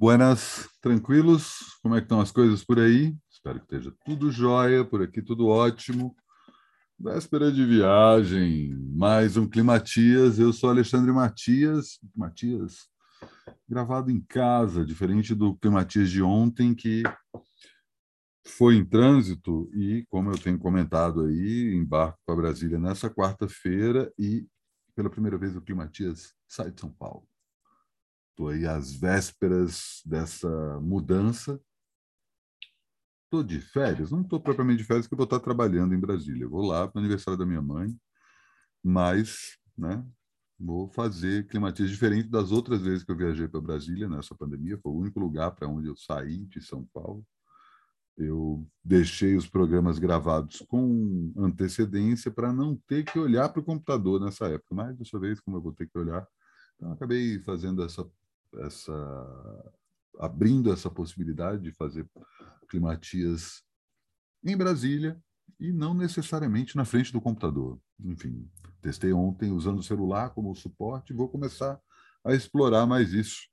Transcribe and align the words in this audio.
Buenas, 0.00 0.68
tranquilos? 0.80 1.76
Como 1.82 1.96
é 1.96 1.98
que 1.98 2.04
estão 2.04 2.20
as 2.20 2.30
coisas 2.30 2.64
por 2.64 2.78
aí? 2.78 3.16
Espero 3.28 3.58
que 3.58 3.64
esteja 3.64 3.92
tudo 4.04 4.30
jóia, 4.30 4.84
por 4.84 5.02
aqui 5.02 5.20
tudo 5.20 5.48
ótimo. 5.48 6.14
Véspera 6.96 7.50
de 7.50 7.66
viagem, 7.66 8.76
mais 8.94 9.36
um 9.36 9.44
Climatias. 9.44 10.38
Eu 10.38 10.52
sou 10.52 10.70
Alexandre 10.70 11.10
Matias, 11.10 11.98
Matias, 12.14 12.88
gravado 13.68 14.08
em 14.08 14.20
casa, 14.20 14.86
diferente 14.86 15.34
do 15.34 15.56
Climatias 15.56 16.08
de 16.10 16.22
ontem, 16.22 16.76
que 16.76 17.02
foi 18.46 18.76
em 18.76 18.84
trânsito 18.84 19.68
e, 19.74 20.06
como 20.08 20.30
eu 20.30 20.38
tenho 20.38 20.60
comentado 20.60 21.22
aí, 21.22 21.74
embarco 21.74 22.20
para 22.24 22.36
Brasília 22.36 22.78
nessa 22.78 23.10
quarta-feira 23.10 24.12
e, 24.16 24.46
pela 24.94 25.10
primeira 25.10 25.36
vez, 25.36 25.56
o 25.56 25.60
Climatias 25.60 26.36
sai 26.46 26.70
de 26.70 26.80
São 26.80 26.92
Paulo. 26.92 27.26
Estou 28.38 28.50
aí 28.50 28.66
às 28.66 28.94
vésperas 28.94 30.00
dessa 30.06 30.48
mudança. 30.80 31.60
Estou 33.24 33.42
de 33.42 33.60
férias? 33.60 34.12
Não 34.12 34.20
estou 34.20 34.40
propriamente 34.40 34.78
de 34.78 34.84
férias, 34.84 35.06
porque 35.06 35.16
vou 35.16 35.24
estar 35.24 35.40
trabalhando 35.40 35.92
em 35.92 35.98
Brasília. 35.98 36.44
Eu 36.44 36.50
vou 36.50 36.64
lá 36.64 36.86
para 36.86 37.00
o 37.00 37.00
aniversário 37.00 37.36
da 37.36 37.44
minha 37.44 37.60
mãe, 37.60 37.98
mas 38.80 39.58
né, 39.76 40.06
vou 40.56 40.88
fazer 40.88 41.48
climatias 41.48 41.90
diferente 41.90 42.28
das 42.28 42.52
outras 42.52 42.80
vezes 42.80 43.02
que 43.02 43.10
eu 43.10 43.16
viajei 43.16 43.48
para 43.48 43.60
Brasília 43.60 44.08
nessa 44.08 44.36
pandemia. 44.36 44.78
Foi 44.80 44.92
o 44.92 44.98
único 44.98 45.18
lugar 45.18 45.50
para 45.56 45.66
onde 45.66 45.88
eu 45.88 45.96
saí 45.96 46.46
de 46.46 46.62
São 46.62 46.84
Paulo. 46.94 47.26
Eu 48.16 48.64
deixei 48.84 49.34
os 49.34 49.48
programas 49.48 49.98
gravados 49.98 50.60
com 50.68 51.32
antecedência 51.36 52.30
para 52.30 52.52
não 52.52 52.76
ter 52.86 53.02
que 53.02 53.18
olhar 53.18 53.48
para 53.48 53.60
o 53.60 53.64
computador 53.64 54.20
nessa 54.20 54.46
época. 54.46 54.76
Mas 54.76 54.96
dessa 54.96 55.18
vez, 55.18 55.40
como 55.40 55.56
eu 55.56 55.60
vou 55.60 55.72
ter 55.72 55.88
que 55.88 55.98
olhar, 55.98 56.24
então 56.76 56.92
acabei 56.92 57.40
fazendo 57.40 57.82
essa 57.82 58.08
essa 58.56 59.72
abrindo 60.18 60.72
essa 60.72 60.90
possibilidade 60.90 61.62
de 61.62 61.72
fazer 61.72 62.08
climatias 62.68 63.62
em 64.44 64.56
Brasília 64.56 65.16
e 65.60 65.72
não 65.72 65.94
necessariamente 65.94 66.76
na 66.76 66.84
frente 66.84 67.12
do 67.12 67.20
computador. 67.20 67.78
Enfim, 68.00 68.48
testei 68.80 69.12
ontem 69.12 69.50
usando 69.50 69.78
o 69.78 69.82
celular 69.82 70.30
como 70.30 70.54
suporte 70.54 71.12
e 71.12 71.16
vou 71.16 71.28
começar 71.28 71.80
a 72.24 72.34
explorar 72.34 72.86
mais 72.86 73.12
isso. 73.12 73.48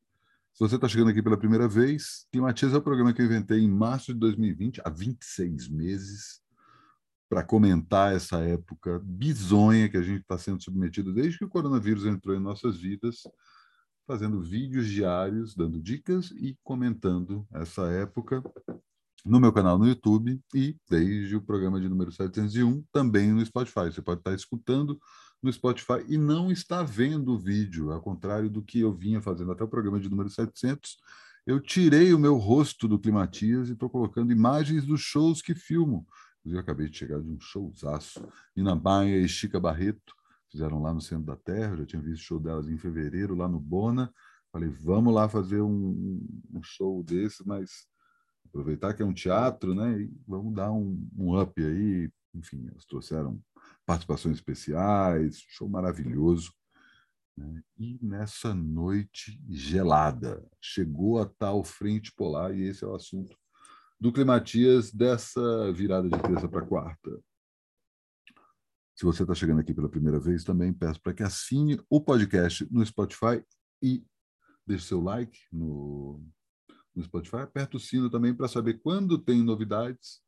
Se 0.53 0.59
você 0.59 0.75
está 0.75 0.88
chegando 0.88 1.09
aqui 1.09 1.21
pela 1.21 1.38
primeira 1.38 1.67
vez, 1.67 2.27
Climatias 2.31 2.73
é 2.73 2.77
o 2.77 2.81
programa 2.81 3.13
que 3.13 3.21
eu 3.21 3.25
inventei 3.25 3.59
em 3.59 3.69
março 3.69 4.13
de 4.13 4.19
2020, 4.19 4.81
há 4.85 4.89
26 4.89 5.67
meses, 5.67 6.41
para 7.27 7.43
comentar 7.43 8.16
essa 8.16 8.38
época 8.39 9.01
bizonha 9.03 9.89
que 9.89 9.97
a 9.97 10.01
gente 10.01 10.21
está 10.21 10.38
sendo 10.38 10.63
submetido 10.63 11.13
desde 11.13 11.39
que 11.39 11.45
o 11.45 11.49
coronavírus 11.49 12.05
entrou 12.05 12.35
em 12.35 12.39
nossas 12.39 12.77
vidas 12.77 13.23
fazendo 14.05 14.41
vídeos 14.41 14.87
diários, 14.87 15.55
dando 15.55 15.81
dicas 15.81 16.31
e 16.31 16.57
comentando 16.63 17.45
essa 17.51 17.89
época 17.89 18.43
no 19.25 19.39
meu 19.39 19.51
canal 19.51 19.77
no 19.79 19.87
YouTube 19.87 20.39
e 20.53 20.77
desde 20.87 21.35
o 21.35 21.41
programa 21.41 21.81
de 21.81 21.89
número 21.89 22.11
701 22.11 22.83
também 22.91 23.31
no 23.31 23.43
Spotify. 23.43 23.85
Você 23.85 24.01
pode 24.01 24.19
estar 24.19 24.33
escutando 24.35 24.99
no 25.41 25.51
Spotify 25.51 26.05
e 26.07 26.17
não 26.17 26.51
está 26.51 26.83
vendo 26.83 27.33
o 27.33 27.39
vídeo, 27.39 27.91
ao 27.91 28.01
contrário 28.01 28.49
do 28.49 28.61
que 28.61 28.79
eu 28.79 28.93
vinha 28.93 29.21
fazendo 29.21 29.51
até 29.51 29.63
o 29.63 29.67
programa 29.67 29.99
de 29.99 30.09
número 30.09 30.29
700. 30.29 30.97
Eu 31.45 31.59
tirei 31.59 32.13
o 32.13 32.19
meu 32.19 32.37
rosto 32.37 32.87
do 32.87 32.99
Climatias 32.99 33.69
e 33.69 33.73
estou 33.73 33.89
colocando 33.89 34.31
imagens 34.31 34.85
dos 34.85 35.01
shows 35.01 35.41
que 35.41 35.55
filmo. 35.55 36.07
Eu 36.45 36.59
acabei 36.59 36.87
de 36.87 36.97
chegar 36.97 37.19
de 37.19 37.29
um 37.29 37.39
showzaço. 37.39 38.27
Nina 38.55 38.75
Baia 38.75 39.17
e 39.17 39.27
Chica 39.27 39.59
Barreto 39.59 40.13
fizeram 40.51 40.81
lá 40.81 40.93
no 40.93 41.01
centro 41.01 41.25
da 41.25 41.35
Terra, 41.35 41.77
já 41.77 41.85
tinha 41.85 42.01
visto 42.01 42.23
show 42.23 42.39
delas 42.39 42.67
em 42.67 42.77
fevereiro, 42.77 43.35
lá 43.35 43.47
no 43.47 43.59
Bona. 43.59 44.13
Falei, 44.51 44.69
vamos 44.69 45.13
lá 45.13 45.27
fazer 45.27 45.61
um, 45.61 46.25
um 46.53 46.63
show 46.63 47.03
desse, 47.03 47.45
mas 47.45 47.88
aproveitar 48.45 48.93
que 48.93 49.01
é 49.01 49.05
um 49.05 49.13
teatro, 49.13 49.75
né? 49.75 49.99
E 49.99 50.13
vamos 50.27 50.53
dar 50.53 50.71
um, 50.71 51.07
um 51.17 51.39
up 51.39 51.61
aí. 51.61 52.09
Enfim, 52.33 52.67
elas 52.69 52.85
trouxeram 52.85 53.41
participações 53.85 54.35
especiais, 54.35 55.39
show 55.50 55.67
maravilhoso. 55.67 56.53
Né? 57.38 57.62
E 57.77 58.00
nessa 58.01 58.53
noite 58.53 59.41
gelada, 59.50 60.45
chegou 60.62 61.22
a 61.22 61.25
tal 61.25 61.63
frente 61.63 62.13
polar, 62.13 62.56
e 62.56 62.63
esse 62.63 62.83
é 62.83 62.88
o 62.88 62.95
assunto 62.95 63.38
do 64.00 64.12
Climatias 64.12 64.91
dessa 64.91 65.72
virada 65.73 66.09
de 66.09 66.22
terça 66.22 66.47
para 66.47 66.66
quarta. 66.66 67.19
Se 68.95 69.03
você 69.03 69.23
está 69.23 69.35
chegando 69.35 69.59
aqui 69.59 69.73
pela 69.73 69.89
primeira 69.89 70.19
vez, 70.19 70.45
também 70.45 70.73
peço 70.73 71.01
para 71.01 71.13
que 71.13 71.22
assine 71.22 71.78
o 71.89 72.00
podcast 72.00 72.66
no 72.72 72.85
Spotify 72.85 73.44
e 73.81 74.06
deixe 74.66 74.85
seu 74.85 75.01
like 75.01 75.38
no, 75.51 76.25
no 76.95 77.03
Spotify. 77.03 77.38
Aperta 77.38 77.75
o 77.75 77.79
sino 77.79 78.09
também 78.09 78.33
para 78.33 78.47
saber 78.47 78.75
quando 78.75 79.17
tem 79.17 79.44
novidades. 79.44 80.22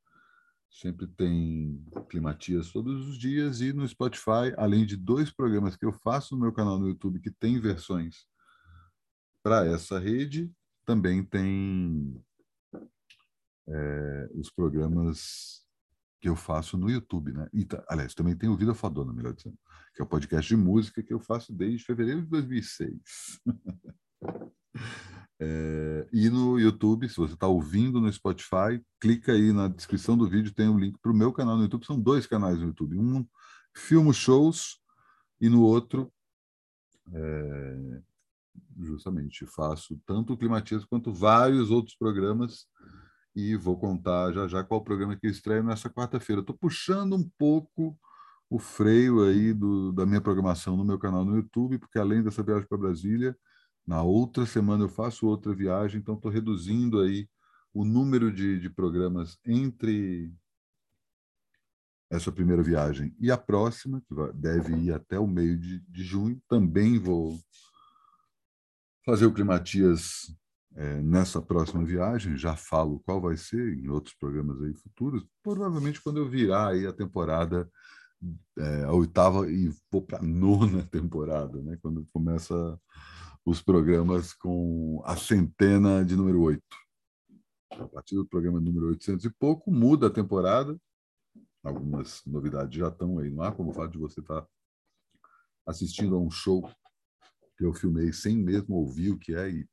Sempre 0.69 1.07
tem 1.07 1.81
climatias 2.09 2.69
todos 2.69 3.07
os 3.07 3.17
dias 3.17 3.61
e 3.61 3.71
no 3.71 3.87
Spotify, 3.87 4.53
além 4.57 4.85
de 4.85 4.97
dois 4.97 5.31
programas 5.31 5.77
que 5.77 5.85
eu 5.85 5.93
faço 5.93 6.35
no 6.35 6.41
meu 6.41 6.51
canal 6.51 6.77
no 6.77 6.89
YouTube 6.89 7.21
que 7.21 7.31
tem 7.31 7.57
versões 7.61 8.27
para 9.41 9.65
essa 9.65 9.97
rede, 9.97 10.51
também 10.85 11.23
tem 11.23 12.21
é, 13.65 14.29
os 14.33 14.51
programas 14.51 15.65
que 16.19 16.27
eu 16.27 16.35
faço 16.35 16.77
no 16.77 16.89
YouTube, 16.89 17.31
né? 17.31 17.47
E, 17.53 17.67
aliás, 17.87 18.13
também 18.13 18.35
tem 18.35 18.49
o 18.49 18.55
Vida 18.55 18.73
Fadona, 18.73 19.13
melhor 19.13 19.33
dizendo, 19.33 19.57
que 19.93 20.01
é 20.01 20.05
o 20.05 20.07
podcast 20.07 20.47
de 20.47 20.55
música 20.55 21.03
que 21.03 21.13
eu 21.13 21.19
faço 21.19 21.53
desde 21.53 21.85
fevereiro 21.85 22.21
de 22.21 22.27
2006. 22.27 23.41
é, 25.39 26.07
e 26.11 26.29
no 26.29 26.59
YouTube, 26.59 27.07
se 27.07 27.17
você 27.17 27.33
está 27.33 27.47
ouvindo 27.47 28.01
no 28.01 28.11
Spotify, 28.11 28.83
clica 28.99 29.31
aí 29.31 29.53
na 29.53 29.67
descrição 29.67 30.17
do 30.17 30.27
vídeo, 30.27 30.53
tem 30.53 30.67
um 30.67 30.79
link 30.79 30.97
para 30.99 31.11
o 31.11 31.15
meu 31.15 31.31
canal 31.31 31.55
no 31.55 31.63
YouTube. 31.63 31.85
São 31.85 31.99
dois 31.99 32.25
canais 32.25 32.57
no 32.57 32.67
YouTube. 32.67 32.97
Um, 32.97 33.25
Filmo 33.75 34.11
Shows, 34.11 34.79
e 35.39 35.49
no 35.49 35.61
outro, 35.61 36.11
é, 37.13 38.01
justamente, 38.79 39.45
faço 39.45 39.99
tanto 40.05 40.33
o 40.33 40.37
Climatismo 40.37 40.87
quanto 40.89 41.13
vários 41.13 41.69
outros 41.69 41.95
programas 41.95 42.67
e 43.37 43.55
vou 43.55 43.77
contar 43.77 44.33
já 44.33 44.47
já 44.47 44.63
qual 44.63 44.79
o 44.79 44.83
programa 44.83 45.15
que 45.15 45.27
eu 45.27 45.29
estreio 45.29 45.63
nessa 45.63 45.91
quarta-feira. 45.91 46.41
Estou 46.41 46.57
puxando 46.57 47.15
um 47.15 47.29
pouco 47.37 47.95
o 48.49 48.57
freio 48.57 49.23
aí 49.23 49.53
do, 49.53 49.91
da 49.91 50.07
minha 50.07 50.19
programação 50.19 50.75
no 50.75 50.83
meu 50.83 50.97
canal 50.97 51.23
no 51.23 51.35
YouTube, 51.35 51.77
porque 51.77 51.99
além 51.99 52.23
dessa 52.23 52.41
viagem 52.41 52.67
para 52.67 52.79
Brasília, 52.79 53.37
na 53.85 54.01
outra 54.01 54.43
semana 54.43 54.85
eu 54.85 54.89
faço 54.89 55.27
outra 55.27 55.53
viagem, 55.53 56.01
então 56.01 56.15
estou 56.15 56.31
reduzindo 56.31 56.99
aí 56.99 57.29
o 57.71 57.85
número 57.85 58.33
de, 58.33 58.59
de 58.59 58.71
programas 58.71 59.37
entre 59.45 60.33
essa 62.09 62.31
primeira 62.31 62.63
viagem 62.63 63.15
e 63.19 63.29
a 63.29 63.37
próxima, 63.37 64.01
que 64.01 64.15
deve 64.33 64.73
ir 64.77 64.93
até 64.93 65.19
o 65.19 65.27
meio 65.27 65.55
de, 65.59 65.79
de 65.81 66.03
junho. 66.03 66.41
Também 66.49 66.97
vou 66.97 67.39
fazer 69.05 69.27
o 69.27 69.33
Climatias 69.33 70.35
é, 70.77 71.01
nessa 71.01 71.41
próxima 71.41 71.83
viagem, 71.83 72.37
já 72.37 72.55
falo 72.55 72.99
qual 72.99 73.19
vai 73.19 73.35
ser 73.35 73.75
em 73.79 73.89
outros 73.89 74.15
programas 74.15 74.61
aí 74.61 74.75
futuros, 74.75 75.25
provavelmente 75.41 75.99
quando 75.99 76.17
eu 76.17 76.29
virar 76.29 76.69
aí 76.69 76.85
a 76.85 76.93
temporada, 76.93 77.67
é, 78.59 78.83
a 78.83 78.93
oitava 78.93 79.49
e 79.49 79.71
vou 79.91 80.03
para 80.03 80.19
a 80.19 80.21
nona 80.21 80.83
temporada, 80.91 81.59
né? 81.63 81.79
quando 81.81 82.05
começa 82.13 82.79
os 83.43 83.59
programas 83.59 84.33
com 84.33 85.01
a 85.03 85.17
centena 85.17 86.05
de 86.05 86.15
número 86.15 86.41
oito. 86.41 86.77
A 87.71 87.87
partir 87.87 88.15
do 88.15 88.25
programa 88.25 88.59
número 88.59 88.87
800 88.87 89.25
e 89.25 89.29
pouco, 89.31 89.71
muda 89.71 90.07
a 90.07 90.11
temporada, 90.11 90.79
algumas 91.63 92.21
novidades 92.25 92.77
já 92.77 92.89
estão 92.89 93.17
aí 93.17 93.29
no 93.29 93.41
ar, 93.41 93.55
como 93.55 93.71
o 93.71 93.73
fato 93.73 93.91
de 93.91 93.97
você 93.97 94.19
estar 94.19 94.41
tá 94.41 94.47
assistindo 95.65 96.15
a 96.15 96.19
um 96.19 96.29
show 96.29 96.69
que 97.57 97.65
eu 97.65 97.73
filmei 97.73 98.13
sem 98.13 98.37
mesmo 98.37 98.75
ouvir 98.75 99.09
o 99.09 99.17
que 99.17 99.33
é 99.33 99.49
e 99.49 99.67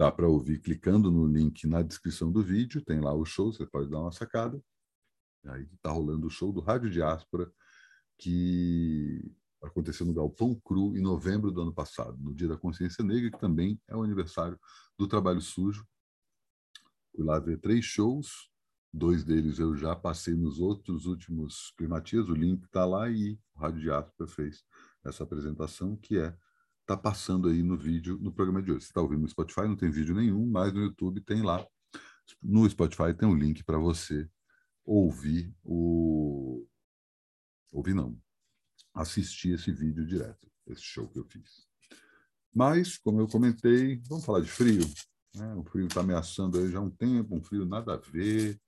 Dá 0.00 0.10
para 0.10 0.26
ouvir 0.26 0.62
clicando 0.62 1.10
no 1.10 1.26
link 1.26 1.66
na 1.66 1.82
descrição 1.82 2.32
do 2.32 2.42
vídeo, 2.42 2.82
tem 2.82 3.00
lá 3.00 3.12
o 3.12 3.22
show, 3.22 3.52
você 3.52 3.66
pode 3.66 3.90
dar 3.90 4.00
uma 4.00 4.10
sacada. 4.10 4.58
Aí 5.44 5.68
está 5.74 5.90
rolando 5.90 6.26
o 6.26 6.30
show 6.30 6.50
do 6.54 6.60
Rádio 6.60 6.88
Diáspora, 6.88 7.52
que 8.16 9.30
aconteceu 9.62 10.06
no 10.06 10.14
Galpão 10.14 10.58
Cru 10.64 10.96
em 10.96 11.02
novembro 11.02 11.50
do 11.50 11.60
ano 11.60 11.74
passado, 11.74 12.16
no 12.16 12.34
Dia 12.34 12.48
da 12.48 12.56
Consciência 12.56 13.04
Negra, 13.04 13.30
que 13.30 13.38
também 13.38 13.78
é 13.86 13.94
o 13.94 14.02
aniversário 14.02 14.58
do 14.96 15.06
Trabalho 15.06 15.42
Sujo. 15.42 15.86
Fui 17.14 17.22
lá 17.22 17.38
ver 17.38 17.58
três 17.58 17.84
shows, 17.84 18.50
dois 18.90 19.22
deles 19.22 19.58
eu 19.58 19.76
já 19.76 19.94
passei 19.94 20.32
nos 20.32 20.60
outros 20.60 21.04
últimos 21.04 21.74
climatias, 21.76 22.26
o 22.26 22.34
link 22.34 22.64
está 22.64 22.86
lá 22.86 23.10
e 23.10 23.38
o 23.54 23.58
Rádio 23.58 23.82
Diáspora 23.82 24.30
fez 24.30 24.64
essa 25.04 25.24
apresentação, 25.24 25.94
que 25.94 26.16
é 26.16 26.34
está 26.80 26.96
passando 26.96 27.48
aí 27.48 27.62
no 27.62 27.76
vídeo, 27.76 28.18
no 28.20 28.32
programa 28.32 28.62
de 28.62 28.72
hoje. 28.72 28.84
Você 28.84 28.90
está 28.90 29.00
ouvindo 29.00 29.22
no 29.22 29.28
Spotify, 29.28 29.62
não 29.62 29.76
tem 29.76 29.90
vídeo 29.90 30.14
nenhum, 30.14 30.46
mas 30.46 30.72
no 30.72 30.80
YouTube 30.80 31.20
tem 31.20 31.42
lá. 31.42 31.66
No 32.42 32.68
Spotify 32.68 33.14
tem 33.16 33.28
um 33.28 33.34
link 33.34 33.64
para 33.64 33.78
você 33.78 34.28
ouvir 34.84 35.54
o. 35.62 36.66
Ouvir 37.72 37.94
não. 37.94 38.20
Assistir 38.92 39.54
esse 39.54 39.72
vídeo 39.72 40.04
direto, 40.04 40.50
esse 40.66 40.82
show 40.82 41.08
que 41.08 41.18
eu 41.18 41.24
fiz. 41.24 41.68
Mas, 42.52 42.98
como 42.98 43.20
eu 43.20 43.28
comentei, 43.28 44.00
vamos 44.08 44.24
falar 44.24 44.40
de 44.40 44.50
frio. 44.50 44.82
Né? 45.36 45.54
O 45.54 45.64
frio 45.64 45.86
está 45.86 46.00
ameaçando 46.00 46.58
aí 46.58 46.68
já 46.70 46.78
há 46.78 46.82
um 46.82 46.90
tempo, 46.90 47.36
um 47.36 47.42
frio 47.42 47.64
nada 47.64 47.94
a 47.94 47.96
ver, 47.96 48.60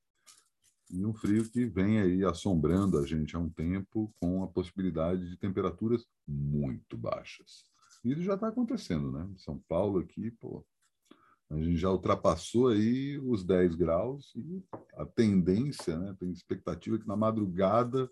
e 0.88 1.04
um 1.04 1.14
frio 1.14 1.48
que 1.50 1.64
vem 1.64 2.00
aí 2.00 2.24
assombrando 2.24 2.98
a 2.98 3.06
gente 3.06 3.34
há 3.34 3.38
um 3.38 3.48
tempo 3.48 4.14
com 4.20 4.44
a 4.44 4.46
possibilidade 4.46 5.28
de 5.28 5.36
temperaturas 5.36 6.06
muito 6.28 6.96
baixas. 6.96 7.64
Isso 8.04 8.22
já 8.22 8.34
está 8.34 8.48
acontecendo, 8.48 9.12
né? 9.12 9.28
São 9.36 9.58
Paulo 9.68 10.00
aqui, 10.00 10.30
pô, 10.32 10.66
a 11.50 11.56
gente 11.56 11.76
já 11.76 11.90
ultrapassou 11.90 12.68
aí 12.68 13.18
os 13.18 13.44
10 13.44 13.74
graus 13.74 14.32
e 14.34 14.64
a 14.94 15.04
tendência, 15.04 15.98
né? 15.98 16.16
Tem 16.18 16.30
expectativa 16.30 16.98
que 16.98 17.06
na 17.06 17.16
madrugada 17.16 18.10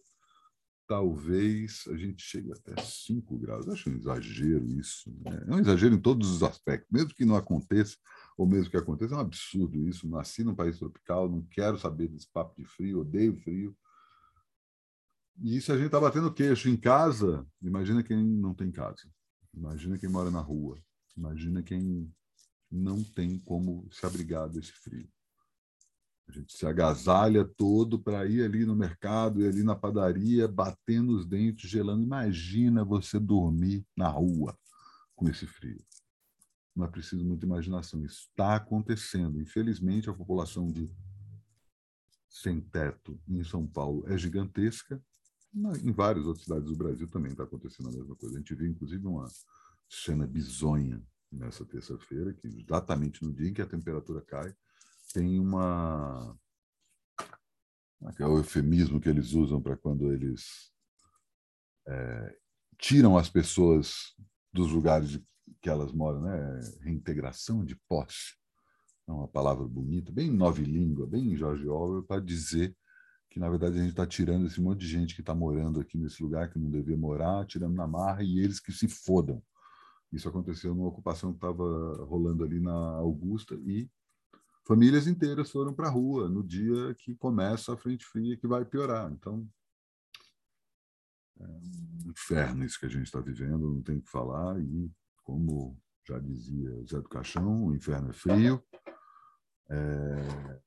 talvez 0.86 1.84
a 1.86 1.96
gente 1.96 2.20
chegue 2.20 2.52
até 2.52 2.74
5 2.82 3.38
graus. 3.38 3.68
Acho 3.68 3.88
um 3.88 3.94
exagero 3.94 4.66
isso. 4.66 5.08
Né? 5.24 5.44
É 5.46 5.54
um 5.54 5.60
exagero 5.60 5.94
em 5.94 6.00
todos 6.00 6.28
os 6.28 6.42
aspectos, 6.42 6.90
mesmo 6.90 7.14
que 7.14 7.24
não 7.24 7.36
aconteça, 7.36 7.96
ou 8.36 8.44
mesmo 8.44 8.68
que 8.70 8.76
aconteça, 8.76 9.14
é 9.14 9.16
um 9.16 9.20
absurdo 9.20 9.88
isso. 9.88 10.08
Nasci 10.08 10.42
num 10.42 10.54
país 10.54 10.78
tropical, 10.78 11.28
não 11.28 11.42
quero 11.42 11.78
saber 11.78 12.08
desse 12.08 12.28
papo 12.32 12.60
de 12.60 12.64
frio, 12.64 13.00
odeio 13.00 13.36
frio. 13.36 13.76
E 15.40 15.56
isso 15.56 15.72
a 15.72 15.76
gente 15.76 15.86
está 15.86 16.00
batendo 16.00 16.34
queixo. 16.34 16.68
Em 16.68 16.76
casa, 16.76 17.46
imagina 17.62 18.02
quem 18.02 18.22
não 18.22 18.52
tem 18.52 18.70
casa. 18.70 19.08
Imagina 19.54 19.98
quem 19.98 20.08
mora 20.08 20.30
na 20.30 20.40
rua. 20.40 20.78
Imagina 21.16 21.62
quem 21.62 22.12
não 22.70 23.02
tem 23.02 23.38
como 23.38 23.88
se 23.92 24.04
abrigar 24.06 24.48
desse 24.48 24.72
frio. 24.72 25.08
A 26.28 26.32
gente 26.32 26.56
se 26.56 26.64
agasalha 26.64 27.44
todo 27.44 27.98
para 27.98 28.24
ir 28.24 28.44
ali 28.44 28.64
no 28.64 28.76
mercado, 28.76 29.42
ir 29.42 29.48
ali 29.48 29.64
na 29.64 29.74
padaria, 29.74 30.46
batendo 30.46 31.16
os 31.16 31.26
dentes, 31.26 31.68
gelando. 31.68 32.02
Imagina 32.02 32.84
você 32.84 33.18
dormir 33.18 33.84
na 33.96 34.08
rua 34.08 34.56
com 35.16 35.28
esse 35.28 35.46
frio 35.46 35.84
não 36.74 36.86
é 36.86 36.88
preciso 36.88 37.24
muita 37.24 37.44
imaginação. 37.44 38.04
Isso 38.04 38.28
está 38.30 38.56
acontecendo. 38.56 39.40
Infelizmente, 39.40 40.08
a 40.08 40.14
população 40.14 40.70
de 40.70 40.90
sem 42.28 42.60
teto 42.60 43.20
em 43.28 43.42
São 43.44 43.66
Paulo 43.66 44.04
é 44.08 44.16
gigantesca. 44.16 45.02
Em 45.52 45.92
várias 45.92 46.26
outras 46.26 46.44
cidades 46.44 46.68
do 46.68 46.76
Brasil 46.76 47.08
também 47.08 47.32
está 47.32 47.44
acontecendo 47.44 47.88
a 47.88 47.92
mesma 47.92 48.14
coisa. 48.14 48.36
A 48.36 48.38
gente 48.38 48.54
viu, 48.54 48.68
inclusive, 48.70 49.04
uma 49.06 49.26
cena 49.88 50.26
bizonha 50.26 51.02
nessa 51.30 51.64
terça-feira, 51.64 52.32
que 52.32 52.46
exatamente 52.46 53.24
no 53.24 53.32
dia 53.32 53.48
em 53.48 53.52
que 53.52 53.62
a 53.62 53.66
temperatura 53.66 54.20
cai, 54.22 54.54
tem 55.12 55.38
uma. 55.40 56.36
É, 58.02 58.22
é 58.22 58.26
o 58.26 58.38
eufemismo 58.38 59.00
que 59.00 59.08
eles 59.08 59.32
usam 59.32 59.60
para 59.60 59.76
quando 59.76 60.12
eles 60.12 60.72
é, 61.86 62.36
tiram 62.78 63.18
as 63.18 63.28
pessoas 63.28 64.14
dos 64.52 64.70
lugares 64.70 65.10
de 65.10 65.26
que 65.60 65.68
elas 65.68 65.92
moram, 65.92 66.22
né? 66.22 66.60
Reintegração 66.80 67.64
de 67.64 67.76
posse. 67.88 68.34
É 69.06 69.12
uma 69.12 69.28
palavra 69.28 69.66
bonita, 69.66 70.12
bem 70.12 70.30
nove 70.30 70.62
língua, 70.62 71.06
bem 71.06 71.36
Jorge 71.36 71.66
Orwell, 71.66 72.04
para 72.04 72.20
dizer 72.20 72.76
que, 73.30 73.38
na 73.38 73.48
verdade, 73.48 73.76
a 73.78 73.80
gente 73.80 73.90
está 73.90 74.04
tirando 74.04 74.46
esse 74.46 74.60
monte 74.60 74.80
de 74.80 74.88
gente 74.88 75.14
que 75.14 75.20
está 75.22 75.34
morando 75.34 75.80
aqui 75.80 75.96
nesse 75.96 76.20
lugar 76.20 76.50
que 76.50 76.58
não 76.58 76.68
devia 76.68 76.96
morar, 76.96 77.46
tirando 77.46 77.74
na 77.74 77.86
marra 77.86 78.24
e 78.24 78.40
eles 78.40 78.58
que 78.58 78.72
se 78.72 78.88
fodam. 78.88 79.40
Isso 80.12 80.28
aconteceu 80.28 80.74
numa 80.74 80.88
ocupação 80.88 81.30
que 81.30 81.36
estava 81.36 82.04
rolando 82.04 82.42
ali 82.42 82.58
na 82.58 82.74
Augusta 82.96 83.54
e 83.64 83.88
famílias 84.66 85.06
inteiras 85.06 85.50
foram 85.50 85.72
para 85.72 85.86
a 85.86 85.90
rua 85.90 86.28
no 86.28 86.42
dia 86.42 86.92
que 86.98 87.14
começa 87.14 87.72
a 87.72 87.76
frente 87.76 88.04
fria 88.04 88.36
que 88.36 88.48
vai 88.48 88.64
piorar. 88.64 89.10
Então, 89.12 89.48
é 91.38 91.46
um 91.46 92.10
inferno 92.10 92.64
isso 92.64 92.80
que 92.80 92.86
a 92.86 92.90
gente 92.90 93.06
está 93.06 93.20
vivendo, 93.20 93.72
não 93.72 93.82
tem 93.82 93.98
o 93.98 94.02
que 94.02 94.10
falar. 94.10 94.60
E 94.60 94.90
como 95.22 95.78
já 96.04 96.18
dizia 96.18 96.84
Zé 96.84 97.00
do 97.00 97.08
Caixão, 97.08 97.66
o 97.66 97.74
inferno 97.74 98.10
é 98.10 98.12
frio. 98.12 98.60
É, 99.68 100.60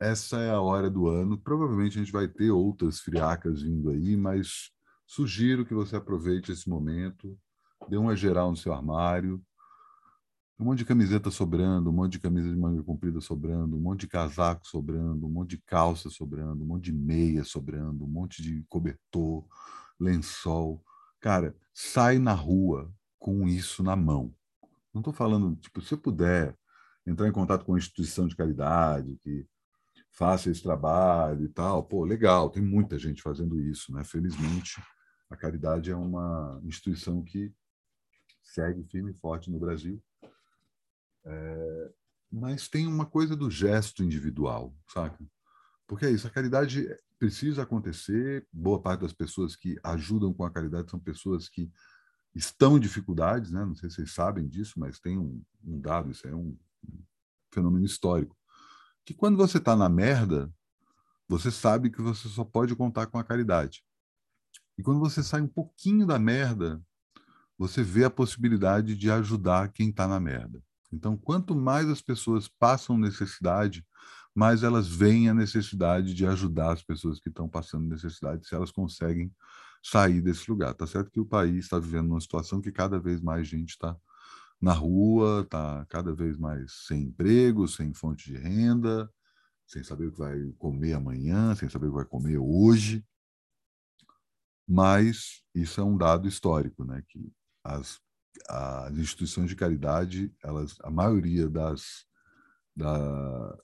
essa 0.00 0.38
é 0.40 0.50
a 0.50 0.60
hora 0.60 0.90
do 0.90 1.08
ano. 1.08 1.38
Provavelmente 1.38 1.98
a 1.98 2.02
gente 2.02 2.12
vai 2.12 2.28
ter 2.28 2.50
outras 2.50 3.00
friacas 3.00 3.62
vindo 3.62 3.90
aí, 3.90 4.16
mas 4.16 4.70
sugiro 5.06 5.64
que 5.64 5.74
você 5.74 5.96
aproveite 5.96 6.52
esse 6.52 6.68
momento, 6.68 7.38
dê 7.88 7.96
uma 7.96 8.16
geral 8.16 8.50
no 8.50 8.56
seu 8.56 8.72
armário. 8.72 9.42
Um 10.58 10.66
monte 10.66 10.78
de 10.78 10.84
camiseta 10.84 11.30
sobrando, 11.30 11.90
um 11.90 11.92
monte 11.92 12.12
de 12.12 12.20
camisa 12.20 12.48
de 12.48 12.56
manga 12.56 12.82
comprida 12.82 13.20
sobrando, 13.20 13.76
um 13.76 13.80
monte 13.80 14.00
de 14.00 14.08
casaco 14.08 14.66
sobrando, 14.66 15.26
um 15.26 15.30
monte 15.30 15.50
de 15.50 15.58
calça 15.58 16.08
sobrando, 16.08 16.62
um 16.62 16.66
monte 16.66 16.84
de 16.84 16.92
meia 16.92 17.42
sobrando, 17.42 18.04
um 18.04 18.08
monte 18.08 18.40
de 18.40 18.64
cobertor, 18.68 19.44
lençol. 19.98 20.84
Cara, 21.20 21.56
sai 21.72 22.18
na 22.18 22.32
rua, 22.32 22.92
com 23.18 23.48
isso 23.48 23.82
na 23.82 23.96
mão. 23.96 24.32
Não 24.92 25.00
estou 25.00 25.12
falando, 25.12 25.56
tipo, 25.56 25.80
se 25.80 25.92
eu 25.92 25.98
puder 25.98 26.56
entrar 27.04 27.26
em 27.26 27.32
contato 27.32 27.64
com 27.64 27.72
uma 27.72 27.78
instituição 27.78 28.28
de 28.28 28.36
caridade 28.36 29.18
que 29.22 29.46
faça 30.14 30.48
esse 30.48 30.62
trabalho 30.62 31.44
e 31.44 31.48
tal, 31.48 31.82
pô, 31.84 32.04
legal, 32.04 32.48
tem 32.48 32.62
muita 32.62 32.98
gente 32.98 33.20
fazendo 33.20 33.60
isso, 33.60 33.92
né? 33.92 34.04
Felizmente, 34.04 34.80
a 35.28 35.36
caridade 35.36 35.90
é 35.90 35.96
uma 35.96 36.60
instituição 36.64 37.22
que 37.22 37.52
segue 38.42 38.84
firme 38.84 39.10
e 39.10 39.14
forte 39.14 39.50
no 39.50 39.58
Brasil. 39.58 40.00
É, 41.26 41.92
mas 42.30 42.68
tem 42.68 42.86
uma 42.86 43.04
coisa 43.04 43.34
do 43.34 43.50
gesto 43.50 44.04
individual, 44.04 44.72
sabe? 44.88 45.28
Porque 45.86 46.06
é 46.06 46.10
isso, 46.10 46.26
a 46.28 46.30
caridade 46.30 46.86
precisa 47.18 47.62
acontecer. 47.62 48.46
Boa 48.52 48.80
parte 48.80 49.00
das 49.00 49.12
pessoas 49.12 49.56
que 49.56 49.76
ajudam 49.82 50.32
com 50.32 50.44
a 50.44 50.50
caridade 50.50 50.90
são 50.90 51.00
pessoas 51.00 51.48
que 51.48 51.70
estão 52.34 52.76
em 52.76 52.80
dificuldades, 52.80 53.50
né? 53.50 53.64
não 53.64 53.74
sei 53.74 53.90
se 53.90 53.96
vocês 53.96 54.12
sabem 54.12 54.46
disso, 54.46 54.78
mas 54.78 55.00
tem 55.00 55.18
um, 55.18 55.42
um 55.64 55.80
dado, 55.80 56.10
isso 56.10 56.26
é 56.26 56.34
um 56.34 56.56
fenômeno 57.52 57.84
histórico, 57.84 58.36
que 59.04 59.14
quando 59.14 59.36
você 59.36 59.58
está 59.58 59.76
na 59.76 59.88
merda, 59.88 60.52
você 61.28 61.50
sabe 61.50 61.90
que 61.90 62.00
você 62.00 62.28
só 62.28 62.44
pode 62.44 62.74
contar 62.74 63.06
com 63.06 63.18
a 63.18 63.24
caridade. 63.24 63.84
E 64.76 64.82
quando 64.82 65.00
você 65.00 65.22
sai 65.22 65.40
um 65.40 65.48
pouquinho 65.48 66.06
da 66.06 66.18
merda, 66.18 66.82
você 67.56 67.82
vê 67.82 68.04
a 68.04 68.10
possibilidade 68.10 68.96
de 68.96 69.10
ajudar 69.10 69.72
quem 69.72 69.90
está 69.90 70.08
na 70.08 70.18
merda. 70.18 70.62
Então, 70.92 71.16
quanto 71.16 71.54
mais 71.54 71.88
as 71.88 72.00
pessoas 72.00 72.48
passam 72.48 72.98
necessidade, 72.98 73.84
mais 74.34 74.62
elas 74.62 74.88
veem 74.88 75.28
a 75.28 75.34
necessidade 75.34 76.12
de 76.12 76.26
ajudar 76.26 76.72
as 76.72 76.82
pessoas 76.82 77.20
que 77.20 77.28
estão 77.28 77.48
passando 77.48 77.88
necessidade, 77.88 78.46
se 78.46 78.54
elas 78.54 78.70
conseguem 78.70 79.32
sair 79.82 80.20
desse 80.20 80.50
lugar. 80.50 80.74
Tá 80.74 80.86
certo 80.86 81.10
que 81.10 81.20
o 81.20 81.26
país 81.26 81.64
está 81.64 81.78
vivendo 81.78 82.10
uma 82.10 82.20
situação 82.20 82.60
que 82.60 82.72
cada 82.72 82.98
vez 82.98 83.20
mais 83.20 83.46
gente 83.46 83.70
está 83.70 83.96
na 84.60 84.72
rua, 84.72 85.42
está 85.42 85.84
cada 85.86 86.14
vez 86.14 86.36
mais 86.38 86.86
sem 86.86 87.04
emprego, 87.04 87.68
sem 87.68 87.92
fonte 87.92 88.32
de 88.32 88.38
renda, 88.38 89.10
sem 89.66 89.82
saber 89.82 90.06
o 90.06 90.12
que 90.12 90.18
vai 90.18 90.38
comer 90.58 90.94
amanhã, 90.94 91.54
sem 91.54 91.68
saber 91.68 91.86
o 91.86 91.90
que 91.90 91.96
vai 91.96 92.04
comer 92.04 92.38
hoje. 92.38 93.04
Mas 94.66 95.42
isso 95.54 95.80
é 95.80 95.84
um 95.84 95.96
dado 95.96 96.26
histórico, 96.26 96.84
né? 96.84 97.02
Que 97.08 97.30
as, 97.62 98.00
as 98.48 98.96
instituições 98.96 99.48
de 99.48 99.56
caridade, 99.56 100.34
elas, 100.42 100.76
a 100.82 100.90
maioria 100.90 101.48
das, 101.48 102.06
da, 102.74 103.58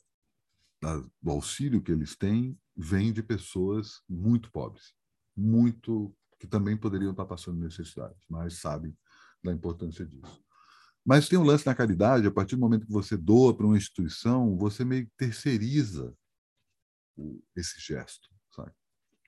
da, 0.83 0.97
do 1.23 1.31
auxílio 1.31 1.83
que 1.83 1.93
eles 1.93 2.17
têm 2.17 2.59
vem 2.77 3.13
de 3.13 3.23
pessoas 3.23 4.03
muito 4.09 4.51
pobres 4.51 4.95
muito 5.41 6.15
que 6.39 6.47
também 6.47 6.77
poderiam 6.77 7.11
estar 7.11 7.25
passando 7.25 7.59
necessidade, 7.59 8.17
mas 8.29 8.61
sabem 8.61 8.97
da 9.43 9.53
importância 9.53 10.07
disso. 10.07 10.43
Mas 11.05 11.29
tem 11.29 11.39
um 11.39 11.45
lance 11.45 11.67
na 11.67 11.75
caridade, 11.75 12.27
a 12.27 12.31
partir 12.31 12.57
do 12.57 12.61
momento 12.61 12.87
que 12.87 12.93
você 12.93 13.17
doa 13.17 13.55
para 13.55 13.67
uma 13.67 13.77
instituição, 13.77 14.57
você 14.57 14.85
meio 14.85 15.07
que 15.07 15.13
terceiriza 15.17 16.15
esse 17.57 17.81
gesto, 17.81 18.29
sabe? 18.55 18.73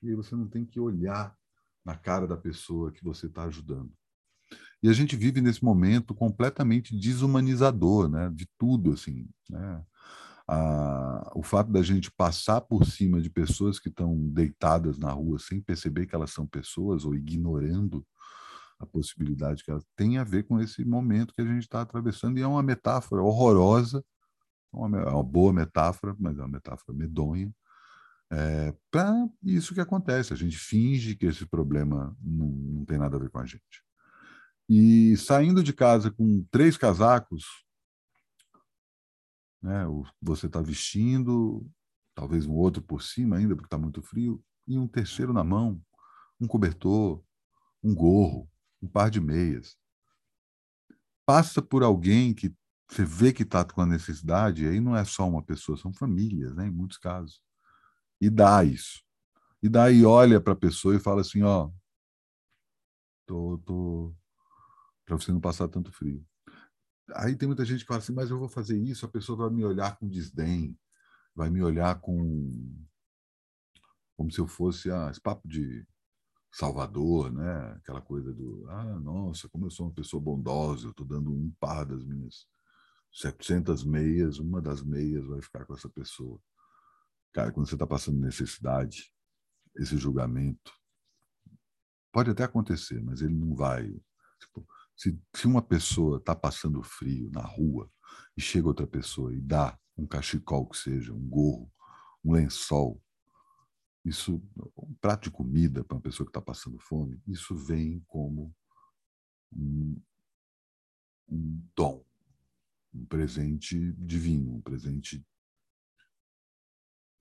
E 0.02 0.10
aí 0.10 0.14
você 0.14 0.34
não 0.34 0.48
tem 0.48 0.64
que 0.64 0.80
olhar 0.80 1.36
na 1.84 1.96
cara 1.96 2.26
da 2.26 2.36
pessoa 2.36 2.92
que 2.92 3.02
você 3.02 3.26
está 3.26 3.44
ajudando. 3.44 3.92
E 4.82 4.88
a 4.88 4.92
gente 4.92 5.16
vive 5.16 5.40
nesse 5.40 5.64
momento 5.64 6.14
completamente 6.14 6.96
desumanizador, 6.98 8.08
né? 8.08 8.30
De 8.34 8.46
tudo, 8.58 8.92
assim, 8.92 9.28
né? 9.48 9.84
a, 10.46 11.32
o 11.34 11.42
fato 11.42 11.70
da 11.70 11.82
gente 11.82 12.10
passar 12.10 12.60
por 12.60 12.84
cima 12.84 13.20
de 13.20 13.30
pessoas 13.30 13.78
que 13.78 13.88
estão 13.88 14.16
deitadas 14.28 14.98
na 14.98 15.10
rua 15.10 15.38
sem 15.38 15.60
perceber 15.60 16.06
que 16.06 16.14
elas 16.14 16.30
são 16.30 16.46
pessoas 16.46 17.04
ou 17.04 17.14
ignorando 17.14 18.04
a 18.82 18.86
possibilidade 18.86 19.62
que 19.64 19.70
elas 19.70 19.84
tem 19.96 20.18
a 20.18 20.24
ver 20.24 20.44
com 20.44 20.60
esse 20.60 20.84
momento 20.84 21.34
que 21.34 21.42
a 21.42 21.46
gente 21.46 21.62
está 21.62 21.80
atravessando 21.80 22.38
e 22.38 22.42
é 22.42 22.46
uma 22.46 22.62
metáfora 22.62 23.22
horrorosa, 23.22 24.04
uma, 24.72 24.86
uma 24.88 25.22
boa 25.22 25.52
metáfora, 25.52 26.16
mas 26.18 26.38
é 26.38 26.42
uma 26.42 26.48
metáfora 26.48 26.96
medonha 26.96 27.52
é, 28.32 28.74
para 28.90 29.28
isso 29.42 29.74
que 29.74 29.80
acontece. 29.80 30.32
A 30.32 30.36
gente 30.36 30.56
finge 30.56 31.14
que 31.14 31.26
esse 31.26 31.44
problema 31.44 32.16
não, 32.18 32.46
não 32.46 32.84
tem 32.86 32.96
nada 32.96 33.16
a 33.16 33.20
ver 33.20 33.28
com 33.28 33.38
a 33.38 33.44
gente. 33.44 33.84
E 34.66 35.14
saindo 35.18 35.62
de 35.62 35.74
casa 35.74 36.10
com 36.10 36.42
três 36.50 36.78
casacos, 36.78 37.44
né? 39.62 39.84
Você 40.20 40.46
está 40.46 40.62
vestindo, 40.62 41.64
talvez 42.14 42.46
um 42.46 42.54
outro 42.54 42.82
por 42.82 43.02
cima 43.02 43.36
ainda, 43.36 43.54
porque 43.54 43.66
está 43.66 43.78
muito 43.78 44.02
frio, 44.02 44.42
e 44.66 44.78
um 44.78 44.88
terceiro 44.88 45.32
na 45.32 45.44
mão, 45.44 45.80
um 46.40 46.46
cobertor, 46.46 47.22
um 47.82 47.94
gorro, 47.94 48.48
um 48.82 48.88
par 48.88 49.10
de 49.10 49.20
meias. 49.20 49.76
Passa 51.24 51.62
por 51.62 51.82
alguém 51.82 52.34
que 52.34 52.54
você 52.90 53.04
vê 53.04 53.32
que 53.32 53.42
está 53.42 53.64
com 53.64 53.80
a 53.80 53.86
necessidade, 53.86 54.66
aí 54.66 54.80
não 54.80 54.96
é 54.96 55.04
só 55.04 55.26
uma 55.26 55.42
pessoa, 55.42 55.78
são 55.78 55.92
famílias, 55.92 56.54
né, 56.54 56.66
em 56.66 56.70
muitos 56.70 56.98
casos. 56.98 57.42
E 58.20 58.28
dá 58.28 58.62
isso. 58.64 59.02
E 59.62 59.68
daí 59.68 60.04
olha 60.04 60.40
para 60.40 60.52
a 60.52 60.56
pessoa 60.56 60.94
e 60.94 61.00
fala 61.00 61.22
assim, 61.22 61.42
ó, 61.42 61.70
tô, 63.26 63.58
tô 63.64 64.14
para 65.06 65.16
você 65.16 65.32
não 65.32 65.40
passar 65.40 65.68
tanto 65.68 65.92
frio. 65.92 66.24
Aí 67.14 67.36
tem 67.36 67.46
muita 67.46 67.64
gente 67.64 67.80
que 67.80 67.86
fala 67.86 68.00
assim, 68.00 68.12
mas 68.12 68.30
eu 68.30 68.38
vou 68.38 68.48
fazer 68.48 68.78
isso, 68.78 69.06
a 69.06 69.08
pessoa 69.08 69.38
vai 69.38 69.50
me 69.50 69.64
olhar 69.64 69.96
com 69.96 70.08
desdém, 70.08 70.78
vai 71.34 71.48
me 71.48 71.62
olhar 71.62 72.00
com 72.00 72.84
como 74.16 74.30
se 74.30 74.38
eu 74.38 74.46
fosse 74.46 74.90
ah, 74.90 75.08
esse 75.10 75.20
papo 75.20 75.48
de 75.48 75.86
Salvador, 76.52 77.32
né? 77.32 77.72
Aquela 77.78 78.02
coisa 78.02 78.32
do 78.32 78.66
ah, 78.68 79.00
nossa, 79.00 79.48
como 79.48 79.66
eu 79.66 79.70
sou 79.70 79.86
uma 79.86 79.94
pessoa 79.94 80.22
bondosa, 80.22 80.86
eu 80.86 80.90
estou 80.90 81.06
dando 81.06 81.32
um 81.32 81.50
par 81.58 81.86
das 81.86 82.04
minhas 82.04 82.46
700 83.12 83.84
meias, 83.84 84.38
uma 84.38 84.60
das 84.60 84.82
meias 84.82 85.26
vai 85.26 85.40
ficar 85.40 85.64
com 85.64 85.74
essa 85.74 85.88
pessoa. 85.88 86.38
Cara, 87.32 87.50
quando 87.50 87.66
você 87.66 87.74
está 87.74 87.86
passando 87.86 88.18
necessidade, 88.18 89.12
esse 89.76 89.96
julgamento 89.96 90.72
pode 92.12 92.30
até 92.30 92.44
acontecer, 92.44 93.02
mas 93.02 93.22
ele 93.22 93.34
não 93.34 93.54
vai. 93.54 93.88
Tipo, 94.38 94.66
se, 94.94 95.18
se 95.34 95.46
uma 95.46 95.62
pessoa 95.62 96.18
está 96.18 96.34
passando 96.34 96.82
frio 96.82 97.30
na 97.30 97.42
rua 97.42 97.90
e 98.36 98.40
chega 98.42 98.68
outra 98.68 98.86
pessoa 98.86 99.34
e 99.34 99.40
dá 99.40 99.78
um 99.96 100.06
cachecol 100.06 100.66
que 100.66 100.76
seja, 100.76 101.14
um 101.14 101.28
gorro, 101.28 101.72
um 102.22 102.32
lençol, 102.32 103.02
isso, 104.04 104.42
um 104.76 104.94
prato 105.00 105.24
de 105.24 105.30
comida 105.30 105.84
para 105.84 105.96
uma 105.96 106.02
pessoa 106.02 106.26
que 106.26 106.30
está 106.30 106.40
passando 106.40 106.78
fome, 106.78 107.20
isso 107.26 107.54
vem 107.54 108.00
como 108.08 108.52
um, 109.52 110.00
um 111.28 111.62
dom, 111.76 112.04
um 112.92 113.04
presente 113.04 113.92
divino, 113.92 114.56
um 114.56 114.60
presente. 114.60 115.24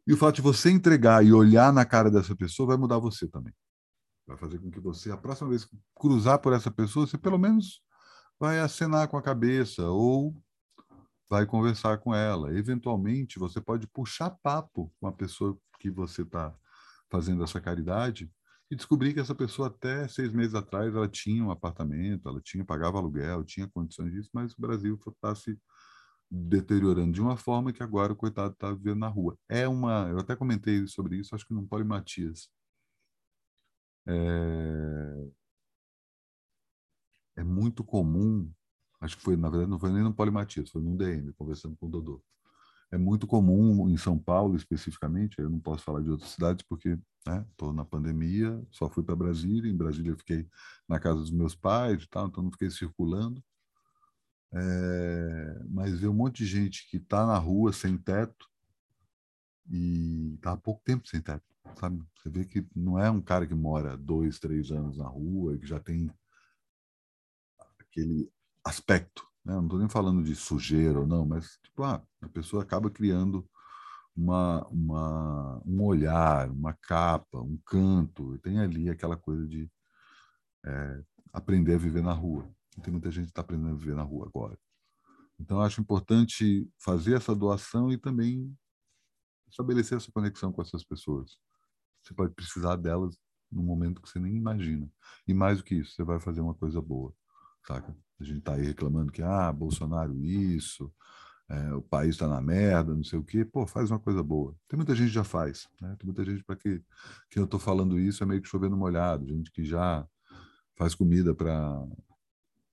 E 0.08 0.14
o 0.14 0.18
fato 0.18 0.38
de 0.38 0.42
você 0.42 0.72
entregar 0.72 1.24
e 1.24 1.32
olhar 1.32 1.72
na 1.72 1.86
cara 1.86 2.10
dessa 2.10 2.36
pessoa 2.36 2.68
vai 2.68 2.78
mudar 2.78 2.98
você 2.98 3.28
também. 3.28 3.54
Vai 4.26 4.38
fazer 4.38 4.58
com 4.60 4.72
que 4.72 4.80
você, 4.80 5.12
a 5.12 5.18
próxima 5.18 5.50
vez 5.50 5.66
que 5.66 5.78
cruzar 5.96 6.40
por 6.40 6.54
essa 6.54 6.72
pessoa, 6.72 7.06
você 7.06 7.18
pelo 7.18 7.38
menos 7.38 7.84
vai 8.40 8.60
acenar 8.60 9.08
com 9.08 9.18
a 9.18 9.22
cabeça 9.22 9.88
ou 9.88 10.36
vai 11.30 11.46
conversar 11.46 12.00
com 12.00 12.14
ela. 12.14 12.58
Eventualmente, 12.58 13.38
você 13.38 13.62
pode 13.62 13.88
puxar 13.88 14.32
papo 14.42 14.92
com 15.00 15.08
a 15.08 15.12
pessoa 15.12 15.56
que 15.80 15.92
você 15.92 16.24
está 16.24 16.56
fazendo 17.12 17.44
essa 17.44 17.60
caridade 17.60 18.32
e 18.72 18.76
descobrir 18.76 19.14
que 19.14 19.20
essa 19.20 19.36
pessoa 19.36 19.68
até 19.68 20.08
seis 20.08 20.32
meses 20.32 20.56
atrás 20.56 20.96
ela 20.96 21.08
tinha 21.08 21.44
um 21.44 21.52
apartamento, 21.52 22.30
ela 22.30 22.42
tinha 22.42 22.64
pagava 22.64 22.98
aluguel, 22.98 23.44
tinha 23.44 23.68
condições 23.68 24.12
disso, 24.14 24.30
mas 24.34 24.54
o 24.54 24.62
Brasil 24.62 24.98
está 25.06 25.36
se 25.36 25.60
deteriorando 26.32 27.12
de 27.12 27.22
uma 27.22 27.36
forma 27.36 27.74
que 27.74 27.84
agora 27.84 28.14
o 28.14 28.16
coitado 28.16 28.54
está 28.54 28.72
vivendo 28.72 29.00
na 29.00 29.10
rua. 29.10 29.38
É 29.50 29.68
uma, 29.68 30.08
eu 30.10 30.20
até 30.20 30.36
comentei 30.38 30.88
sobre 30.88 31.18
isso, 31.18 31.36
acho 31.36 31.46
que 31.46 31.54
no 31.54 31.68
Poli 31.68 31.84
Matias. 31.84 32.50
É, 34.08 35.30
é 37.36 37.44
muito 37.44 37.84
comum, 37.84 38.50
acho 39.02 39.18
que 39.18 39.24
foi, 39.24 39.36
na 39.36 39.50
verdade, 39.50 39.70
não 39.70 39.80
foi 39.80 39.92
nem 39.92 40.04
no 40.04 40.14
Poli 40.14 40.32
Matias, 40.32 40.70
foi 40.70 40.82
no 40.82 40.96
DM, 40.96 41.34
conversando 41.34 41.76
com 41.76 41.88
o 41.88 41.90
Dodô 41.90 42.24
é 42.92 42.98
muito 42.98 43.26
comum 43.26 43.90
em 43.90 43.98
São 43.98 44.20
Paulo 44.20 44.56
especificamente, 44.56 45.40
eu 45.40 45.50
não 45.50 45.60
posso 45.60 45.84
falar 45.84 46.02
de 46.02 46.10
outras 46.10 46.32
cidades 46.32 46.66
porque 46.68 47.00
estou 47.50 47.72
né, 47.72 47.78
na 47.78 47.86
pandemia, 47.86 48.62
só 48.70 48.90
fui 48.90 49.04
para 49.04 49.16
Brasília, 49.16 49.72
em 49.72 49.78
Brasília 49.78 50.12
eu 50.12 50.18
fiquei 50.18 50.48
na 50.88 51.00
casa 51.00 51.20
dos 51.20 51.32
meus 51.32 51.56
pais 51.56 52.06
tal, 52.08 52.28
então 52.28 52.44
não 52.44 52.52
fiquei 52.52 52.70
circulando. 52.70 53.42
É, 54.54 55.64
mas 55.70 56.00
ver 56.00 56.10
um 56.10 56.14
monte 56.14 56.44
de 56.44 56.46
gente 56.46 56.90
que 56.90 56.98
está 56.98 57.26
na 57.26 57.38
rua 57.38 57.72
sem 57.72 57.98
teto 57.98 58.50
e 59.70 60.34
está 60.36 60.52
há 60.52 60.58
pouco 60.58 60.82
tempo 60.84 61.08
sem 61.08 61.22
teto, 61.22 61.46
sabe? 61.80 62.04
Você 62.18 62.30
vê 62.30 62.44
que 62.44 62.68
não 62.76 63.00
é 63.00 63.10
um 63.10 63.22
cara 63.22 63.48
que 63.48 63.56
mora 63.56 63.96
dois, 63.96 64.40
três 64.40 64.70
anos 64.70 64.98
na 64.98 65.08
rua 65.08 65.58
que 65.58 65.66
já 65.66 65.80
tem 65.80 66.12
aquele 67.80 68.30
aspecto 68.66 69.31
né? 69.46 69.54
Não 69.56 69.64
estou 69.64 69.80
nem 69.80 69.90
falando 69.90 70.24
de 70.24 70.36
sujeira 70.36 71.00
ou 71.00 71.08
não, 71.08 71.26
mas 71.26 71.58
tipo, 71.64 71.84
ah, 71.84 72.02
a 72.22 72.30
pessoa 72.30 72.64
acaba 72.64 72.90
criando 72.90 73.48
uma, 74.16 74.66
uma, 74.68 75.62
um 75.66 75.84
olhar, 75.84 76.50
uma 76.50 76.74
capa, 76.74 77.40
um 77.40 77.58
canto. 77.66 78.38
Tem 78.40 78.60
ali 78.60 78.90
aquela 78.90 79.18
coisa 79.18 79.48
de 79.48 79.70
é, 80.66 81.04
aprender 81.34 81.76
a 81.76 81.78
viver 81.78 82.04
na 82.04 82.14
rua. 82.14 82.50
Tem 82.84 82.92
muita 82.92 83.12
gente 83.12 83.26
que 83.26 83.32
está 83.32 83.42
aprendendo 83.42 83.72
a 83.72 83.78
viver 83.78 83.96
na 83.96 84.04
rua 84.04 84.28
agora. 84.28 84.58
Então, 85.40 85.60
acho 85.60 85.82
importante 85.82 86.70
fazer 86.78 87.16
essa 87.16 87.36
doação 87.36 87.92
e 87.92 87.98
também 87.98 88.56
estabelecer 89.50 89.98
essa 89.98 90.12
conexão 90.12 90.52
com 90.52 90.62
essas 90.62 90.84
pessoas. 90.84 91.38
Você 92.04 92.14
pode 92.14 92.34
precisar 92.34 92.76
delas 92.76 93.18
no 93.52 93.64
momento 93.64 94.02
que 94.02 94.10
você 94.10 94.20
nem 94.20 94.36
imagina. 94.36 94.90
E 95.28 95.34
mais 95.34 95.58
do 95.58 95.64
que 95.64 95.76
isso, 95.76 95.96
você 95.96 96.04
vai 96.04 96.20
fazer 96.20 96.42
uma 96.42 96.54
coisa 96.54 96.82
boa, 96.82 97.14
saca? 97.66 97.96
A 98.22 98.26
gente 98.26 98.40
está 98.40 98.54
aí 98.54 98.64
reclamando 98.64 99.12
que, 99.12 99.22
ah, 99.22 99.52
Bolsonaro 99.52 100.24
isso, 100.24 100.94
é, 101.50 101.74
o 101.74 101.82
país 101.82 102.12
está 102.12 102.28
na 102.28 102.42
merda, 102.42 102.96
não 102.96 103.04
sei 103.04 103.20
o 103.20 103.24
quê. 103.24 103.44
Pô, 103.44 103.66
faz 103.68 103.92
uma 103.92 104.00
coisa 104.00 104.24
boa. 104.24 104.56
Tem 104.68 104.78
muita 104.78 104.96
gente 104.96 105.08
que 105.08 105.16
já 105.16 105.24
faz. 105.24 105.68
Né? 105.82 105.96
Tem 106.00 106.06
muita 106.06 106.24
gente 106.24 106.44
para 106.44 106.56
que, 106.56 106.82
que 107.30 107.40
eu 107.40 107.46
estou 107.46 107.60
falando 107.60 108.00
isso 108.00 108.24
é 108.24 108.26
meio 108.28 108.42
que 108.42 108.48
chovendo 108.48 108.78
molhado. 108.78 109.28
Gente 109.28 109.52
que 109.52 109.64
já 109.66 110.08
faz 110.76 110.96
comida 110.96 111.36
para 111.36 111.86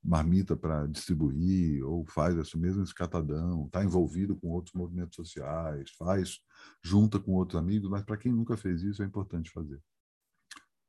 marmita 0.03 0.57
para 0.57 0.87
distribuir, 0.87 1.85
ou 1.85 2.07
faz 2.07 2.37
esse 2.37 2.57
mesmo 2.57 2.83
escatadão, 2.83 3.67
está 3.67 3.85
envolvido 3.85 4.37
com 4.37 4.49
outros 4.49 4.73
movimentos 4.75 5.17
sociais, 5.17 5.91
faz 5.99 6.39
junta 6.83 7.19
com 7.19 7.33
outros 7.33 7.61
amigos, 7.61 7.91
mas 7.91 8.05
para 8.05 8.17
quem 8.17 8.33
nunca 8.33 8.57
fez 8.57 8.83
isso 8.83 9.03
é 9.03 9.07
importante 9.07 9.51
fazer. 9.51 9.83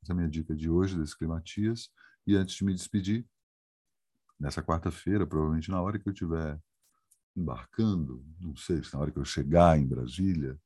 Essa 0.01 0.11
é 0.11 0.13
a 0.13 0.15
minha 0.15 0.29
dica 0.29 0.55
de 0.55 0.69
hoje, 0.69 0.97
desse 0.97 1.17
Climatias. 1.17 1.89
E 2.25 2.35
antes 2.35 2.55
de 2.55 2.63
me 2.63 2.73
despedir, 2.73 3.27
nessa 4.39 4.63
quarta-feira, 4.63 5.27
provavelmente 5.27 5.69
na 5.69 5.81
hora 5.81 5.99
que 5.99 6.07
eu 6.07 6.13
estiver 6.13 6.59
embarcando, 7.35 8.23
não 8.39 8.55
sei 8.55 8.83
se 8.83 8.93
na 8.93 8.99
hora 8.99 9.11
que 9.11 9.19
eu 9.19 9.25
chegar 9.25 9.77
em 9.77 9.87
Brasília, 9.87 10.59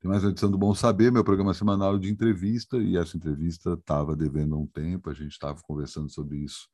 tem 0.00 0.10
mais 0.10 0.22
uma 0.22 0.30
edição 0.30 0.50
do 0.50 0.58
Bom 0.58 0.74
Saber, 0.74 1.10
meu 1.10 1.24
programa 1.24 1.54
semanal 1.54 1.98
de 1.98 2.10
entrevista, 2.10 2.76
e 2.76 2.96
essa 2.96 3.16
entrevista 3.16 3.72
estava 3.72 4.14
devendo 4.14 4.58
um 4.58 4.66
tempo, 4.66 5.08
a 5.08 5.14
gente 5.14 5.32
estava 5.32 5.58
conversando 5.62 6.10
sobre 6.10 6.38
isso 6.38 6.68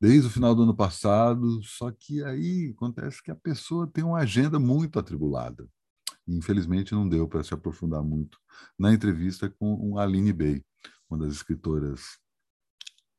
desde 0.00 0.26
o 0.26 0.30
final 0.30 0.54
do 0.54 0.62
ano 0.62 0.74
passado, 0.74 1.62
só 1.62 1.90
que 1.90 2.24
aí 2.24 2.72
acontece 2.74 3.22
que 3.22 3.30
a 3.30 3.36
pessoa 3.36 3.86
tem 3.86 4.02
uma 4.02 4.20
agenda 4.20 4.58
muito 4.58 4.98
atribulada. 4.98 5.68
E, 6.26 6.34
infelizmente 6.34 6.94
não 6.94 7.06
deu 7.06 7.28
para 7.28 7.44
se 7.44 7.52
aprofundar 7.52 8.02
muito 8.02 8.38
na 8.78 8.94
entrevista 8.94 9.50
com 9.50 9.98
a 9.98 10.02
Aline 10.02 10.32
Bey, 10.32 10.64
uma 11.08 11.18
das 11.18 11.34
escritoras 11.34 12.18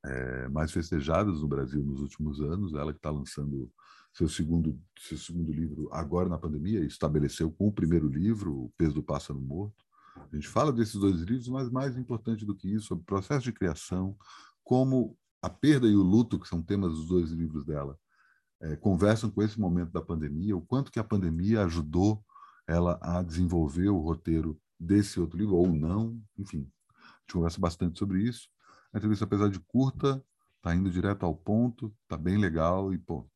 é, 0.06 0.48
mais 0.50 0.72
festejadas 0.72 1.42
no 1.42 1.48
Brasil 1.48 1.84
nos 1.84 2.02
últimos 2.02 2.42
anos. 2.42 2.74
Ela 2.74 2.92
que 2.92 3.00
está 3.00 3.10
lançando 3.10 3.72
seu 4.14 4.28
segundo, 4.28 4.80
seu 5.00 5.18
segundo 5.18 5.52
livro 5.52 5.90
agora 5.92 6.28
na 6.28 6.38
pandemia, 6.38 6.84
estabeleceu 6.84 7.52
com 7.52 7.68
o 7.68 7.72
primeiro 7.72 8.08
livro, 8.08 8.54
O 8.54 8.74
Peso 8.78 8.96
do 8.96 9.04
Pássaro 9.04 9.40
Morto. 9.40 9.86
A 10.16 10.36
gente 10.36 10.48
fala 10.48 10.74
desses 10.74 10.96
dois 10.96 11.22
livros, 11.22 11.48
mas 11.48 11.70
mais 11.70 11.98
importante 11.98 12.46
do 12.46 12.56
que 12.56 12.68
isso, 12.68 12.88
sobre 12.88 13.04
o 13.04 13.06
processo 13.06 13.44
de 13.44 13.54
criação, 13.54 14.16
como 14.64 15.18
a 15.42 15.50
perda 15.50 15.88
e 15.88 15.96
o 15.96 16.04
luto, 16.04 16.40
que 16.40 16.48
são 16.48 16.62
temas 16.62 16.92
dos 16.92 17.08
dois 17.08 17.32
livros 17.32 17.66
dela, 17.66 17.98
é, 18.62 18.76
conversam 18.76 19.30
com 19.30 19.42
esse 19.42 19.60
momento 19.60 19.92
da 19.92 20.02
pandemia, 20.02 20.56
o 20.56 20.62
quanto 20.62 20.92
que 20.92 21.00
a 21.00 21.04
pandemia 21.04 21.64
ajudou 21.64 22.24
ela 22.68 23.00
a 23.02 23.24
desenvolver 23.24 23.90
o 23.90 23.98
roteiro 23.98 24.60
desse 24.80 25.20
outro 25.20 25.38
livro, 25.38 25.56
ou 25.56 25.68
não, 25.68 26.22
enfim. 26.38 26.70
A 26.90 27.22
gente 27.22 27.34
conversa 27.34 27.60
bastante 27.60 27.98
sobre 27.98 28.24
isso. 28.24 28.50
A 28.94 28.98
entrevista, 28.98 29.26
apesar 29.26 29.50
de 29.50 29.60
curta, 29.60 30.24
está 30.58 30.76
indo 30.76 30.90
direto 30.90 31.26
ao 31.26 31.36
ponto, 31.36 31.94
está 32.04 32.18
bem 32.18 32.38
legal 32.38 32.94
e, 32.94 32.98
pô, 32.98 33.28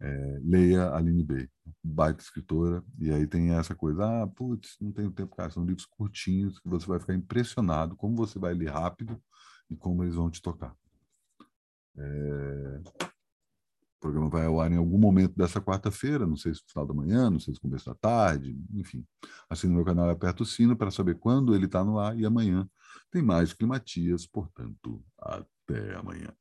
é, 0.00 0.38
leia 0.42 0.90
Aline 0.94 1.22
B, 1.22 1.50
baita 1.82 2.22
escritora, 2.22 2.84
e 2.98 3.10
aí 3.10 3.26
tem 3.26 3.52
essa 3.52 3.74
coisa, 3.74 4.22
ah, 4.22 4.26
putz, 4.26 4.76
não 4.80 4.92
tenho 4.92 5.10
tempo, 5.10 5.34
cara, 5.34 5.50
são 5.50 5.64
livros 5.64 5.86
curtinhos 5.86 6.58
que 6.58 6.68
você 6.68 6.86
vai 6.86 7.00
ficar 7.00 7.14
impressionado 7.14 7.96
como 7.96 8.16
você 8.16 8.38
vai 8.38 8.52
ler 8.52 8.70
rápido 8.70 9.20
e 9.70 9.76
como 9.76 10.04
eles 10.04 10.14
vão 10.14 10.30
te 10.30 10.42
tocar. 10.42 10.74
É... 11.96 13.05
O 13.96 14.00
programa 14.00 14.28
vai 14.28 14.46
ao 14.46 14.60
ar 14.60 14.70
em 14.70 14.76
algum 14.76 14.98
momento 14.98 15.34
dessa 15.34 15.60
quarta-feira, 15.60 16.26
não 16.26 16.36
sei 16.36 16.54
se 16.54 16.62
no 16.62 16.68
final 16.68 16.86
da 16.86 16.94
manhã, 16.94 17.30
não 17.30 17.40
sei 17.40 17.54
se 17.54 17.58
no 17.58 17.68
começo 17.68 17.86
da 17.86 17.94
tarde, 17.94 18.56
enfim. 18.74 19.04
Assine 19.48 19.74
meu 19.74 19.84
canal 19.84 20.08
e 20.08 20.10
aperta 20.10 20.42
o 20.42 20.46
sino 20.46 20.76
para 20.76 20.90
saber 20.90 21.18
quando 21.18 21.54
ele 21.54 21.66
está 21.66 21.84
no 21.84 21.98
ar 21.98 22.18
e 22.18 22.24
amanhã 22.26 22.68
tem 23.10 23.22
mais 23.22 23.52
Climatias, 23.52 24.26
portanto, 24.26 25.02
até 25.18 25.94
amanhã. 25.96 26.34